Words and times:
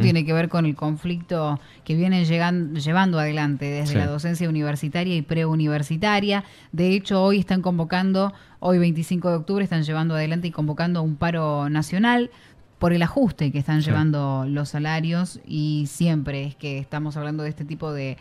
tiene 0.00 0.24
que 0.24 0.32
ver 0.32 0.48
con 0.48 0.64
el 0.64 0.76
conflicto 0.76 1.58
que 1.82 1.96
viene 1.96 2.24
llegando, 2.24 2.78
llevando 2.78 3.18
adelante 3.18 3.64
desde 3.64 3.96
la 3.96 4.06
docencia 4.06 4.48
universitaria 4.48 5.16
y 5.16 5.22
preuniversitaria. 5.22 6.44
De 6.70 6.92
hecho, 6.94 7.20
hoy 7.20 7.40
están 7.40 7.62
convocando, 7.62 8.32
hoy 8.60 8.78
25 8.78 9.28
de 9.28 9.34
octubre, 9.34 9.64
están 9.64 9.82
llevando 9.82 10.14
adelante 10.14 10.46
y 10.46 10.50
convocando 10.52 11.02
un 11.02 11.16
paro 11.16 11.68
nacional 11.68 12.30
por 12.78 12.92
el 12.92 13.02
ajuste 13.02 13.50
que 13.50 13.58
están 13.58 13.80
llevando 13.80 14.44
los 14.46 14.68
salarios. 14.68 15.40
Y 15.44 15.86
siempre 15.88 16.44
es 16.44 16.54
que 16.54 16.78
estamos 16.78 17.16
hablando 17.16 17.42
de 17.42 17.48
este 17.48 17.64
tipo 17.64 17.92
de 17.92 18.18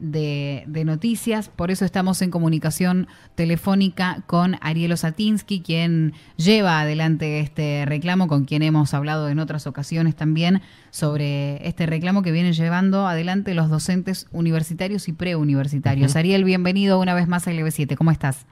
de, 0.00 0.64
noticias. 0.84 1.48
Por 1.48 1.70
eso 1.70 1.84
estamos 1.84 2.22
en 2.22 2.30
comunicación 2.30 3.06
telefónica 3.34 4.22
con 4.26 4.56
Ariel 4.60 4.92
Osatinsky, 4.92 5.60
quien 5.62 6.14
lleva 6.36 6.80
adelante 6.80 7.40
este 7.40 7.84
reclamo, 7.86 8.26
con 8.26 8.44
quien 8.44 8.62
hemos 8.62 8.94
hablado 8.94 9.28
en 9.28 9.38
otras 9.38 9.66
ocasiones 9.66 10.16
también 10.16 10.62
sobre 10.90 11.66
este 11.66 11.86
reclamo 11.86 12.22
que 12.22 12.32
vienen 12.32 12.54
llevando 12.54 13.06
adelante 13.06 13.54
los 13.54 13.68
docentes 13.68 14.26
universitarios 14.32 15.08
y 15.08 15.12
preuniversitarios. 15.12 16.16
Ariel, 16.16 16.44
bienvenido 16.44 16.98
una 16.98 17.14
vez 17.14 17.28
más 17.28 17.46
a 17.46 17.52
LB7. 17.52 17.96
¿Cómo 17.96 18.10
estás? 18.10 18.46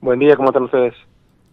Buen 0.00 0.18
día, 0.18 0.36
¿cómo 0.36 0.50
están 0.50 0.64
ustedes? 0.64 0.94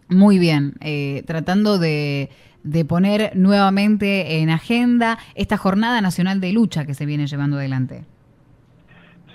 Muy 0.08 0.38
bien, 0.38 0.74
eh, 0.80 1.22
tratando 1.26 1.78
de, 1.78 2.30
de 2.62 2.84
poner 2.84 3.32
nuevamente 3.34 4.38
en 4.40 4.48
agenda 4.48 5.18
esta 5.34 5.56
jornada 5.56 6.00
nacional 6.00 6.40
de 6.40 6.52
lucha 6.52 6.86
que 6.86 6.94
se 6.94 7.04
viene 7.04 7.26
llevando 7.26 7.58
adelante. 7.58 8.04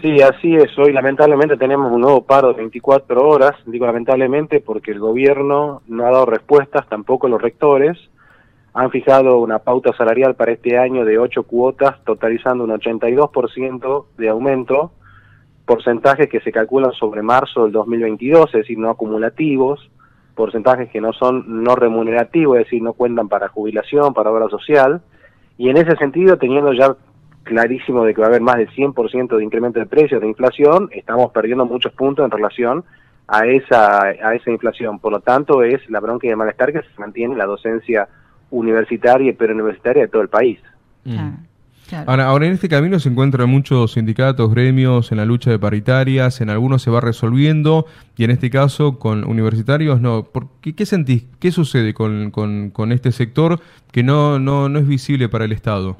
Sí, 0.01 0.21
así 0.21 0.55
es. 0.55 0.77
Hoy 0.77 0.91
lamentablemente 0.91 1.55
tenemos 1.55 1.91
un 1.91 2.01
nuevo 2.01 2.25
paro 2.25 2.49
de 2.49 2.55
24 2.55 3.27
horas. 3.27 3.53
Digo 3.65 3.85
lamentablemente 3.85 4.59
porque 4.59 4.91
el 4.91 4.99
gobierno 4.99 5.81
no 5.87 6.05
ha 6.05 6.11
dado 6.11 6.25
respuestas, 6.25 6.87
tampoco 6.89 7.27
los 7.27 7.41
rectores. 7.41 7.97
Han 8.73 8.91
fijado 8.91 9.39
una 9.39 9.59
pauta 9.59 9.95
salarial 9.95 10.35
para 10.35 10.51
este 10.51 10.77
año 10.77 11.05
de 11.05 11.19
8 11.19 11.43
cuotas, 11.43 12.03
totalizando 12.03 12.63
un 12.63 12.71
82% 12.71 14.05
de 14.17 14.29
aumento, 14.29 14.91
porcentajes 15.65 16.27
que 16.27 16.41
se 16.41 16.51
calculan 16.51 16.91
sobre 16.93 17.21
marzo 17.21 17.63
del 17.63 17.71
2022, 17.71 18.47
es 18.47 18.61
decir, 18.61 18.79
no 18.79 18.89
acumulativos, 18.89 19.89
porcentajes 20.35 20.89
que 20.89 20.99
no 20.99 21.13
son 21.13 21.63
no 21.63 21.75
remunerativos, 21.75 22.57
es 22.57 22.65
decir, 22.65 22.81
no 22.81 22.93
cuentan 22.93 23.29
para 23.29 23.47
jubilación, 23.47 24.13
para 24.13 24.31
obra 24.31 24.49
social. 24.49 25.01
Y 25.57 25.69
en 25.69 25.77
ese 25.77 25.95
sentido, 25.97 26.37
teniendo 26.37 26.73
ya 26.73 26.95
clarísimo 27.43 28.03
de 28.05 28.13
que 28.13 28.21
va 28.21 28.27
a 28.27 28.29
haber 28.29 28.41
más 28.41 28.57
del 28.57 28.69
100% 28.69 29.37
de 29.37 29.43
incremento 29.43 29.79
de 29.79 29.85
precios, 29.85 30.21
de 30.21 30.27
inflación, 30.27 30.89
estamos 30.91 31.31
perdiendo 31.31 31.65
muchos 31.65 31.93
puntos 31.93 32.25
en 32.25 32.31
relación 32.31 32.83
a 33.27 33.45
esa, 33.45 34.01
a 34.01 34.35
esa 34.35 34.51
inflación. 34.51 34.99
Por 34.99 35.11
lo 35.11 35.19
tanto, 35.19 35.63
es 35.63 35.87
la 35.89 35.99
bronca 35.99 36.27
y 36.27 36.29
el 36.29 36.37
malestar 36.37 36.71
que 36.71 36.81
se 36.81 36.99
mantiene 36.99 37.35
la 37.35 37.45
docencia 37.45 38.07
universitaria 38.49 39.29
y 39.29 39.33
preuniversitaria 39.33 40.03
de 40.03 40.07
todo 40.07 40.21
el 40.21 40.29
país. 40.29 40.59
Mm. 41.03 41.31
Ahora, 42.07 42.25
ahora, 42.25 42.47
en 42.47 42.53
este 42.53 42.69
camino 42.69 42.97
se 42.97 43.09
encuentran 43.09 43.49
muchos 43.49 43.93
sindicatos, 43.93 44.49
gremios 44.51 45.11
en 45.11 45.17
la 45.17 45.25
lucha 45.25 45.51
de 45.51 45.59
paritarias, 45.59 46.41
en 46.41 46.49
algunos 46.49 46.81
se 46.81 46.89
va 46.89 47.01
resolviendo 47.01 47.85
y 48.17 48.23
en 48.23 48.31
este 48.31 48.49
caso 48.49 48.97
con 48.97 49.25
universitarios 49.25 50.01
no. 50.01 50.23
¿Por 50.23 50.47
qué, 50.61 50.73
qué 50.73 50.85
sentís? 50.85 51.25
¿Qué 51.39 51.51
sucede 51.51 51.93
con, 51.93 52.31
con, 52.31 52.71
con 52.71 52.91
este 52.91 53.11
sector 53.11 53.59
que 53.91 54.01
no, 54.01 54.39
no, 54.39 54.69
no 54.69 54.79
es 54.79 54.87
visible 54.87 55.29
para 55.29 55.45
el 55.45 55.51
Estado? 55.51 55.97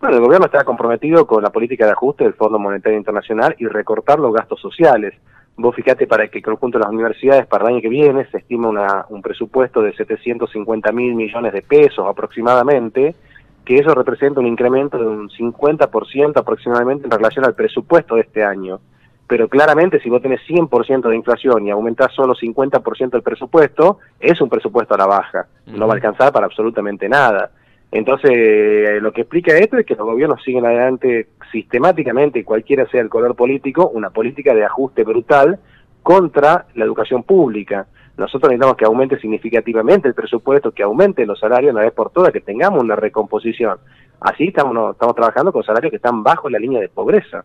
Bueno, 0.00 0.16
el 0.16 0.22
gobierno 0.22 0.46
está 0.46 0.62
comprometido 0.62 1.26
con 1.26 1.42
la 1.42 1.50
política 1.50 1.84
de 1.84 1.90
ajuste 1.90 2.22
del 2.22 2.34
Fondo 2.34 2.56
Monetario 2.60 2.96
Internacional 2.96 3.56
y 3.58 3.66
recortar 3.66 4.20
los 4.20 4.32
gastos 4.32 4.60
sociales. 4.60 5.12
Vos 5.56 5.74
fíjate 5.74 6.06
para 6.06 6.28
que 6.28 6.40
conjunto 6.40 6.78
de 6.78 6.84
las 6.84 6.92
universidades 6.92 7.46
para 7.46 7.64
el 7.64 7.74
año 7.74 7.82
que 7.82 7.88
viene 7.88 8.24
se 8.26 8.38
estima 8.38 8.68
una, 8.68 9.06
un 9.08 9.22
presupuesto 9.22 9.82
de 9.82 9.92
750 9.94 10.92
mil 10.92 11.16
millones 11.16 11.52
de 11.52 11.62
pesos 11.62 12.06
aproximadamente, 12.08 13.16
que 13.64 13.74
eso 13.74 13.92
representa 13.92 14.38
un 14.38 14.46
incremento 14.46 14.98
de 14.98 15.04
un 15.04 15.28
50% 15.30 16.36
aproximadamente 16.36 17.06
en 17.06 17.10
relación 17.10 17.44
al 17.44 17.56
presupuesto 17.56 18.14
de 18.14 18.20
este 18.20 18.44
año. 18.44 18.78
Pero 19.26 19.48
claramente 19.48 19.98
si 19.98 20.08
vos 20.08 20.22
tenés 20.22 20.40
100% 20.48 21.08
de 21.08 21.16
inflación 21.16 21.66
y 21.66 21.70
aumentás 21.70 22.14
solo 22.14 22.36
50% 22.36 23.14
el 23.14 23.22
presupuesto, 23.22 23.98
es 24.20 24.40
un 24.40 24.48
presupuesto 24.48 24.94
a 24.94 24.98
la 24.98 25.06
baja. 25.06 25.48
No 25.66 25.88
va 25.88 25.94
a 25.94 25.96
alcanzar 25.96 26.32
para 26.32 26.46
absolutamente 26.46 27.08
nada. 27.08 27.50
Entonces, 27.90 28.30
eh, 28.34 28.98
lo 29.00 29.12
que 29.12 29.22
explica 29.22 29.56
esto 29.56 29.78
es 29.78 29.86
que 29.86 29.94
los 29.94 30.06
gobiernos 30.06 30.42
siguen 30.42 30.66
adelante 30.66 31.28
sistemáticamente, 31.50 32.44
cualquiera 32.44 32.86
sea 32.90 33.00
el 33.00 33.08
color 33.08 33.34
político, 33.34 33.88
una 33.88 34.10
política 34.10 34.54
de 34.54 34.64
ajuste 34.64 35.04
brutal 35.04 35.58
contra 36.02 36.66
la 36.74 36.84
educación 36.84 37.22
pública. 37.22 37.86
Nosotros 38.18 38.50
necesitamos 38.50 38.76
que 38.76 38.84
aumente 38.84 39.18
significativamente 39.18 40.08
el 40.08 40.14
presupuesto, 40.14 40.72
que 40.72 40.82
aumente 40.82 41.24
los 41.24 41.38
salarios 41.38 41.72
una 41.72 41.82
vez 41.82 41.92
por 41.92 42.10
todas, 42.10 42.32
que 42.32 42.40
tengamos 42.40 42.82
una 42.82 42.96
recomposición. 42.96 43.78
Así 44.20 44.48
estamos, 44.48 44.92
estamos 44.92 45.14
trabajando 45.14 45.52
con 45.52 45.62
salarios 45.62 45.90
que 45.90 45.96
están 45.96 46.22
bajo 46.22 46.50
la 46.50 46.58
línea 46.58 46.80
de 46.80 46.88
pobreza. 46.88 47.44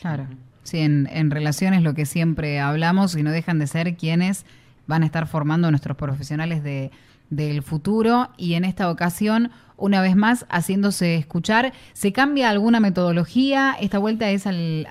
Claro, 0.00 0.24
sí, 0.62 0.80
en, 0.80 1.06
en 1.12 1.30
relación 1.30 1.74
es 1.74 1.82
lo 1.82 1.94
que 1.94 2.06
siempre 2.06 2.58
hablamos 2.58 3.16
y 3.16 3.22
no 3.22 3.30
dejan 3.30 3.58
de 3.58 3.66
ser 3.66 3.96
quienes 3.96 4.46
van 4.86 5.02
a 5.02 5.06
estar 5.06 5.26
formando 5.26 5.68
a 5.68 5.70
nuestros 5.70 5.96
profesionales 5.96 6.62
de, 6.64 6.90
del 7.30 7.62
futuro 7.62 8.28
y 8.36 8.54
en 8.54 8.64
esta 8.64 8.90
ocasión, 8.90 9.50
una 9.76 10.00
vez 10.00 10.16
más, 10.16 10.46
haciéndose 10.48 11.16
escuchar. 11.16 11.72
¿Se 11.92 12.12
cambia 12.12 12.50
alguna 12.50 12.80
metodología? 12.80 13.74
¿Esta 13.80 13.98
vuelta 13.98 14.30
es 14.30 14.46
al, 14.46 14.86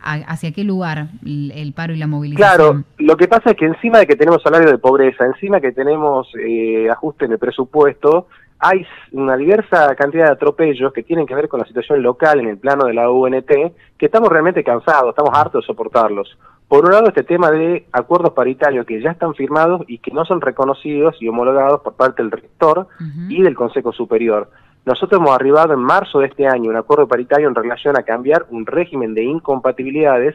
hacia 0.00 0.52
qué 0.52 0.64
lugar 0.64 1.06
el, 1.24 1.72
paro 1.74 1.92
y 1.92 1.98
la 1.98 2.06
movilización? 2.06 2.56
Claro, 2.56 2.84
lo 2.98 3.16
que 3.16 3.28
pasa 3.28 3.50
es 3.50 3.56
que 3.56 3.66
encima 3.66 3.98
de 3.98 4.06
que 4.06 4.16
tenemos 4.16 4.42
salario 4.42 4.70
de 4.70 4.78
pobreza, 4.78 5.24
encima 5.24 5.60
que 5.60 5.72
tenemos 5.72 6.28
eh, 6.38 6.88
ajuste 6.90 7.26
en 7.26 7.32
el 7.32 7.38
presupuesto, 7.38 8.28
hay 8.58 8.86
una 9.10 9.36
diversa 9.36 9.92
cantidad 9.96 10.26
de 10.26 10.32
atropellos 10.32 10.92
que 10.92 11.02
tienen 11.02 11.26
que 11.26 11.34
ver 11.34 11.48
con 11.48 11.58
la 11.58 11.66
situación 11.66 12.00
local 12.00 12.38
en 12.38 12.48
el 12.48 12.58
plano 12.58 12.84
de 12.84 12.94
la 12.94 13.10
UNT, 13.10 13.50
que 13.98 14.06
estamos 14.06 14.28
realmente 14.28 14.62
cansados, 14.62 15.10
estamos 15.10 15.36
hartos 15.36 15.64
de 15.64 15.66
soportarlos. 15.66 16.38
Por 16.72 16.86
un 16.86 16.92
lado, 16.92 17.08
este 17.08 17.22
tema 17.22 17.50
de 17.50 17.84
acuerdos 17.92 18.32
paritarios 18.32 18.86
que 18.86 18.98
ya 19.02 19.10
están 19.10 19.34
firmados 19.34 19.82
y 19.88 19.98
que 19.98 20.10
no 20.10 20.24
son 20.24 20.40
reconocidos 20.40 21.14
y 21.20 21.28
homologados 21.28 21.82
por 21.82 21.96
parte 21.96 22.22
del 22.22 22.30
rector 22.30 22.88
y 23.28 23.42
del 23.42 23.54
Consejo 23.54 23.92
Superior. 23.92 24.48
Nosotros 24.86 25.20
hemos 25.20 25.34
arribado 25.34 25.74
en 25.74 25.80
marzo 25.80 26.20
de 26.20 26.28
este 26.28 26.46
año 26.46 26.70
un 26.70 26.76
acuerdo 26.76 27.06
paritario 27.06 27.46
en 27.46 27.54
relación 27.54 27.98
a 27.98 28.04
cambiar 28.04 28.46
un 28.48 28.64
régimen 28.64 29.12
de 29.12 29.22
incompatibilidades 29.22 30.34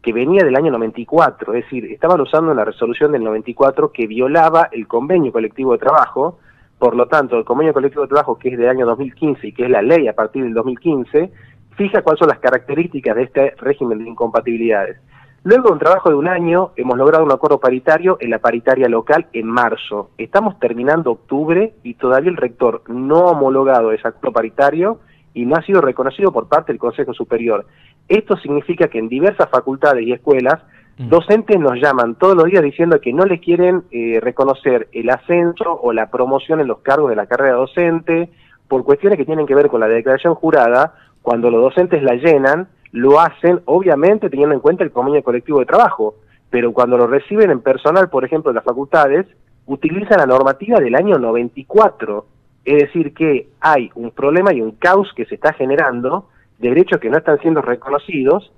que 0.00 0.14
venía 0.14 0.42
del 0.42 0.56
año 0.56 0.72
94, 0.72 1.52
es 1.52 1.64
decir, 1.64 1.84
estaban 1.92 2.18
usando 2.18 2.54
la 2.54 2.64
resolución 2.64 3.12
del 3.12 3.22
94 3.22 3.92
que 3.92 4.06
violaba 4.06 4.70
el 4.72 4.88
convenio 4.88 5.32
colectivo 5.32 5.72
de 5.72 5.80
trabajo, 5.80 6.38
por 6.78 6.96
lo 6.96 7.08
tanto, 7.08 7.36
el 7.36 7.44
convenio 7.44 7.74
colectivo 7.74 8.04
de 8.04 8.08
trabajo 8.08 8.38
que 8.38 8.48
es 8.48 8.56
del 8.56 8.70
año 8.70 8.86
2015 8.86 9.48
y 9.48 9.52
que 9.52 9.64
es 9.64 9.70
la 9.70 9.82
ley 9.82 10.08
a 10.08 10.14
partir 10.14 10.44
del 10.44 10.54
2015, 10.54 11.30
fija 11.76 12.00
cuáles 12.00 12.20
son 12.20 12.28
las 12.28 12.38
características 12.38 13.16
de 13.16 13.22
este 13.24 13.50
régimen 13.58 13.98
de 13.98 14.08
incompatibilidades. 14.08 14.96
Luego 15.44 15.68
de 15.68 15.72
un 15.74 15.78
trabajo 15.78 16.08
de 16.08 16.14
un 16.14 16.26
año, 16.26 16.70
hemos 16.74 16.96
logrado 16.96 17.22
un 17.22 17.30
acuerdo 17.30 17.60
paritario 17.60 18.16
en 18.18 18.30
la 18.30 18.38
paritaria 18.38 18.88
local 18.88 19.26
en 19.34 19.46
marzo. 19.46 20.08
Estamos 20.16 20.58
terminando 20.58 21.10
octubre 21.10 21.74
y 21.82 21.94
todavía 21.94 22.30
el 22.30 22.38
rector 22.38 22.80
no 22.88 23.28
ha 23.28 23.32
homologado 23.32 23.92
ese 23.92 24.08
acuerdo 24.08 24.32
paritario 24.32 25.00
y 25.34 25.44
no 25.44 25.56
ha 25.56 25.62
sido 25.62 25.82
reconocido 25.82 26.32
por 26.32 26.48
parte 26.48 26.72
del 26.72 26.78
Consejo 26.78 27.12
Superior. 27.12 27.66
Esto 28.08 28.38
significa 28.38 28.88
que 28.88 28.98
en 28.98 29.10
diversas 29.10 29.50
facultades 29.50 30.06
y 30.06 30.12
escuelas, 30.12 30.62
mm. 30.96 31.08
docentes 31.10 31.60
nos 31.60 31.78
llaman 31.78 32.14
todos 32.14 32.36
los 32.36 32.46
días 32.46 32.62
diciendo 32.62 32.98
que 33.02 33.12
no 33.12 33.26
les 33.26 33.42
quieren 33.42 33.82
eh, 33.90 34.20
reconocer 34.22 34.88
el 34.92 35.10
ascenso 35.10 35.78
o 35.78 35.92
la 35.92 36.10
promoción 36.10 36.60
en 36.60 36.68
los 36.68 36.78
cargos 36.78 37.10
de 37.10 37.16
la 37.16 37.26
carrera 37.26 37.56
docente 37.56 38.30
por 38.66 38.82
cuestiones 38.82 39.18
que 39.18 39.26
tienen 39.26 39.46
que 39.46 39.54
ver 39.54 39.68
con 39.68 39.80
la 39.80 39.88
declaración 39.88 40.36
jurada, 40.36 40.94
cuando 41.20 41.50
los 41.50 41.60
docentes 41.60 42.02
la 42.02 42.14
llenan, 42.14 42.68
lo 42.94 43.18
hacen 43.18 43.60
obviamente 43.64 44.30
teniendo 44.30 44.54
en 44.54 44.60
cuenta 44.60 44.84
el 44.84 44.92
convenio 44.92 45.24
colectivo 45.24 45.58
de 45.58 45.66
trabajo, 45.66 46.14
pero 46.48 46.72
cuando 46.72 46.96
lo 46.96 47.08
reciben 47.08 47.50
en 47.50 47.60
personal, 47.60 48.08
por 48.08 48.24
ejemplo, 48.24 48.52
de 48.52 48.54
las 48.54 48.64
facultades, 48.64 49.26
utilizan 49.66 50.18
la 50.18 50.26
normativa 50.26 50.78
del 50.78 50.94
año 50.94 51.18
94. 51.18 52.24
Es 52.64 52.82
decir, 52.84 53.12
que 53.12 53.48
hay 53.60 53.90
un 53.96 54.12
problema 54.12 54.54
y 54.54 54.60
un 54.60 54.76
caos 54.76 55.12
que 55.16 55.24
se 55.24 55.34
está 55.34 55.52
generando 55.54 56.28
de 56.60 56.68
derechos 56.68 57.00
que 57.00 57.10
no 57.10 57.18
están 57.18 57.40
siendo 57.40 57.62
reconocidos 57.62 58.52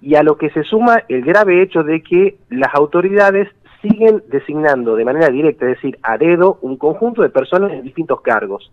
y 0.00 0.14
a 0.14 0.22
lo 0.22 0.38
que 0.38 0.48
se 0.48 0.62
suma 0.62 1.02
el 1.10 1.22
grave 1.22 1.60
hecho 1.60 1.82
de 1.82 2.02
que 2.02 2.38
las 2.48 2.74
autoridades 2.74 3.50
siguen 3.82 4.22
designando 4.30 4.96
de 4.96 5.04
manera 5.04 5.28
directa, 5.28 5.66
es 5.66 5.76
decir, 5.76 5.98
a 6.02 6.16
dedo, 6.16 6.56
un 6.62 6.78
conjunto 6.78 7.20
de 7.20 7.28
personas 7.28 7.70
en 7.72 7.82
distintos 7.82 8.22
cargos. 8.22 8.72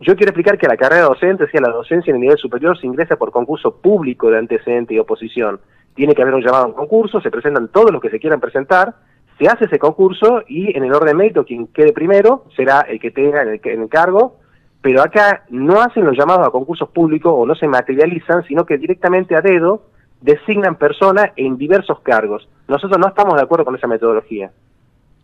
Yo 0.00 0.14
quiero 0.14 0.30
explicar 0.30 0.58
que 0.58 0.68
la 0.68 0.76
carrera 0.76 1.02
docente, 1.02 1.48
sea 1.50 1.60
la 1.60 1.72
docencia 1.72 2.10
en 2.10 2.16
el 2.16 2.22
nivel 2.22 2.38
superior, 2.38 2.78
se 2.78 2.86
ingresa 2.86 3.16
por 3.16 3.32
concurso 3.32 3.80
público 3.80 4.30
de 4.30 4.38
antecedente 4.38 4.94
y 4.94 4.98
oposición. 4.98 5.60
Tiene 5.94 6.14
que 6.14 6.22
haber 6.22 6.34
un 6.34 6.42
llamado 6.42 6.64
a 6.64 6.68
un 6.68 6.74
concurso, 6.74 7.20
se 7.20 7.30
presentan 7.30 7.68
todos 7.68 7.90
los 7.90 8.00
que 8.00 8.10
se 8.10 8.20
quieran 8.20 8.40
presentar, 8.40 8.94
se 9.38 9.48
hace 9.48 9.64
ese 9.64 9.78
concurso 9.80 10.42
y 10.46 10.76
en 10.76 10.84
el 10.84 10.92
orden 10.92 11.16
mérito 11.16 11.44
quien 11.44 11.66
quede 11.68 11.92
primero 11.92 12.44
será 12.56 12.82
el 12.82 13.00
que 13.00 13.10
tenga 13.10 13.42
en 13.42 13.48
el, 13.48 13.88
cargo, 13.88 14.36
pero 14.80 15.02
acá 15.02 15.44
no 15.50 15.80
hacen 15.80 16.04
los 16.04 16.16
llamados 16.16 16.46
a 16.46 16.50
concursos 16.50 16.88
públicos 16.90 17.32
o 17.36 17.44
no 17.44 17.56
se 17.56 17.66
materializan, 17.66 18.44
sino 18.44 18.64
que 18.64 18.78
directamente 18.78 19.34
a 19.34 19.40
dedo 19.40 19.82
designan 20.20 20.76
personas 20.76 21.30
en 21.34 21.56
diversos 21.56 22.00
cargos. 22.00 22.48
Nosotros 22.68 22.98
no 23.00 23.08
estamos 23.08 23.34
de 23.34 23.42
acuerdo 23.42 23.64
con 23.64 23.74
esa 23.74 23.88
metodología. 23.88 24.52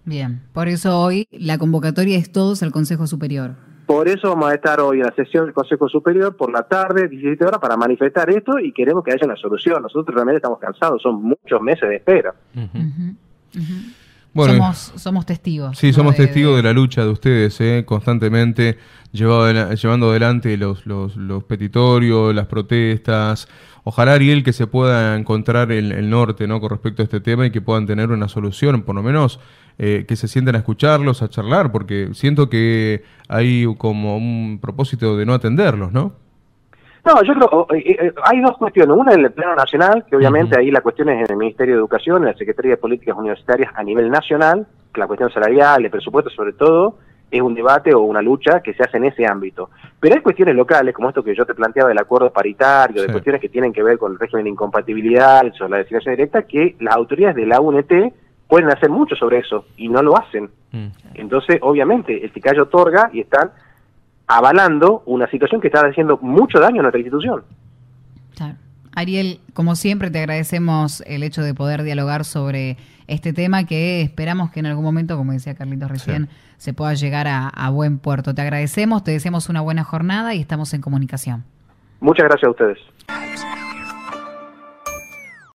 Bien, 0.04 0.42
por 0.52 0.66
eso 0.66 1.00
hoy 1.00 1.28
la 1.30 1.58
convocatoria 1.58 2.18
es 2.18 2.32
todos 2.32 2.62
al 2.64 2.72
Consejo 2.72 3.06
Superior. 3.06 3.52
Por 3.86 4.08
eso 4.08 4.28
vamos 4.30 4.50
a 4.50 4.54
estar 4.54 4.80
hoy 4.80 5.00
en 5.00 5.06
la 5.06 5.14
sesión 5.14 5.44
del 5.44 5.54
Consejo 5.54 5.88
Superior 5.88 6.36
por 6.36 6.50
la 6.50 6.62
tarde, 6.62 7.08
17 7.08 7.44
horas, 7.44 7.60
para 7.60 7.76
manifestar 7.76 8.30
esto 8.30 8.58
y 8.58 8.72
queremos 8.72 9.04
que 9.04 9.12
haya 9.12 9.26
una 9.26 9.36
solución. 9.36 9.82
Nosotros 9.82 10.14
realmente 10.14 10.36
estamos 10.38 10.58
cansados, 10.58 11.02
son 11.02 11.22
muchos 11.22 11.60
meses 11.60 11.88
de 11.88 11.96
espera. 11.96 12.34
Bueno, 14.34 14.54
somos, 14.54 14.92
somos 14.96 15.26
testigos. 15.26 15.78
Sí, 15.78 15.92
somos 15.92 16.16
testigos 16.16 16.56
de... 16.56 16.62
la 16.62 16.72
lucha 16.72 17.04
de 17.04 17.10
ustedes, 17.10 17.60
¿eh? 17.60 17.84
constantemente 17.86 18.78
llevando 19.12 20.10
adelante 20.10 20.56
los, 20.56 20.86
los, 20.86 21.16
los, 21.16 21.44
petitorios, 21.44 22.34
las 22.34 22.46
protestas. 22.46 23.48
Ojalá, 23.84 24.14
Ariel, 24.14 24.42
que 24.42 24.52
se 24.52 24.66
pueda 24.66 25.16
encontrar 25.16 25.70
el, 25.70 25.92
el, 25.92 26.10
norte 26.10 26.48
¿no? 26.48 26.60
con 26.60 26.70
respecto 26.70 27.02
a 27.02 27.04
este 27.04 27.20
tema 27.20 27.46
y 27.46 27.50
que 27.50 27.60
puedan 27.60 27.86
tener 27.86 28.10
una 28.10 28.28
solución, 28.28 28.82
por 28.82 28.96
lo 28.96 29.02
menos 29.02 29.38
eh, 29.78 30.04
que 30.06 30.14
se 30.16 30.28
sienten 30.28 30.54
a 30.54 30.58
escucharlos, 30.58 31.22
a 31.22 31.28
charlar, 31.28 31.72
porque 31.72 32.10
siento 32.12 32.48
que 32.48 33.02
hay 33.28 33.66
como 33.76 34.16
un 34.16 34.58
propósito 34.60 35.16
de 35.16 35.26
no 35.26 35.34
atenderlos, 35.34 35.92
¿no? 35.92 36.23
No, 37.04 37.22
yo 37.22 37.34
creo, 37.34 37.66
eh, 37.74 37.96
eh, 38.00 38.12
hay 38.22 38.40
dos 38.40 38.56
cuestiones. 38.56 38.96
Una 38.96 39.12
en 39.12 39.24
el 39.24 39.32
plano 39.32 39.54
nacional, 39.54 40.06
que 40.08 40.16
obviamente 40.16 40.58
ahí 40.58 40.70
la 40.70 40.80
cuestión 40.80 41.10
es 41.10 41.20
en 41.20 41.32
el 41.32 41.36
Ministerio 41.36 41.74
de 41.74 41.80
Educación, 41.80 42.22
en 42.22 42.30
la 42.30 42.34
Secretaría 42.34 42.72
de 42.72 42.76
Políticas 42.78 43.16
Universitarias 43.16 43.70
a 43.74 43.82
nivel 43.82 44.10
nacional, 44.10 44.66
que 44.92 45.00
la 45.00 45.06
cuestión 45.06 45.30
salarial, 45.30 45.84
el 45.84 45.90
presupuesto 45.90 46.30
sobre 46.30 46.54
todo, 46.54 46.96
es 47.30 47.42
un 47.42 47.54
debate 47.54 47.92
o 47.92 48.00
una 48.00 48.22
lucha 48.22 48.60
que 48.60 48.72
se 48.72 48.82
hace 48.82 48.96
en 48.96 49.04
ese 49.04 49.26
ámbito. 49.26 49.70
Pero 50.00 50.14
hay 50.14 50.22
cuestiones 50.22 50.54
locales, 50.54 50.94
como 50.94 51.08
esto 51.08 51.22
que 51.22 51.34
yo 51.34 51.44
te 51.44 51.54
planteaba 51.54 51.88
del 51.88 51.98
acuerdo 51.98 52.30
paritario, 52.30 53.02
de 53.02 53.12
cuestiones 53.12 53.40
que 53.40 53.48
tienen 53.48 53.72
que 53.72 53.82
ver 53.82 53.98
con 53.98 54.12
el 54.12 54.18
régimen 54.18 54.44
de 54.44 54.50
incompatibilidad, 54.50 55.42
sobre 55.58 55.72
la 55.72 55.76
designación 55.78 56.14
directa, 56.14 56.42
que 56.42 56.76
las 56.80 56.94
autoridades 56.94 57.36
de 57.36 57.46
la 57.46 57.60
UNT 57.60 57.92
pueden 58.48 58.70
hacer 58.70 58.88
mucho 58.88 59.16
sobre 59.16 59.38
eso 59.38 59.66
y 59.76 59.88
no 59.88 60.02
lo 60.02 60.16
hacen. 60.16 60.48
Mm. 60.72 60.86
Entonces, 61.14 61.58
obviamente, 61.60 62.24
el 62.24 62.32
TICAY 62.32 62.58
otorga 62.60 63.10
y 63.12 63.20
están 63.20 63.50
avalando 64.26 65.02
una 65.06 65.28
situación 65.30 65.60
que 65.60 65.68
está 65.68 65.80
haciendo 65.80 66.18
mucho 66.18 66.58
daño 66.58 66.80
a 66.80 66.82
nuestra 66.82 67.00
institución. 67.00 67.44
Ariel, 68.96 69.40
como 69.54 69.74
siempre, 69.74 70.10
te 70.10 70.20
agradecemos 70.20 71.02
el 71.06 71.24
hecho 71.24 71.42
de 71.42 71.52
poder 71.52 71.82
dialogar 71.82 72.24
sobre 72.24 72.76
este 73.08 73.32
tema 73.32 73.64
que 73.64 74.02
esperamos 74.02 74.50
que 74.52 74.60
en 74.60 74.66
algún 74.66 74.84
momento, 74.84 75.16
como 75.16 75.32
decía 75.32 75.54
Carlitos 75.54 75.90
recién, 75.90 76.28
se 76.58 76.74
pueda 76.74 76.94
llegar 76.94 77.26
a, 77.26 77.48
a, 77.48 77.70
buen 77.70 77.98
puerto. 77.98 78.34
Te 78.34 78.42
agradecemos, 78.42 79.02
te 79.02 79.10
deseamos 79.10 79.48
una 79.48 79.60
buena 79.60 79.82
jornada 79.82 80.34
y 80.34 80.40
estamos 80.40 80.72
en 80.74 80.80
comunicación. 80.80 81.42
Muchas 82.00 82.26
gracias 82.26 82.44
a 82.44 82.50
ustedes. 82.50 83.53